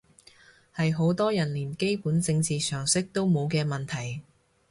[0.75, 4.23] 係好多人連基本政治常識都冇嘅問題